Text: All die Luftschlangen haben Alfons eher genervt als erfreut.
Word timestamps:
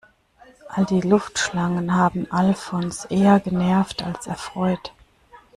All 0.69 0.85
die 0.85 1.01
Luftschlangen 1.01 1.93
haben 1.95 2.25
Alfons 2.31 3.05
eher 3.05 3.39
genervt 3.39 4.01
als 4.03 4.25
erfreut. 4.25 4.91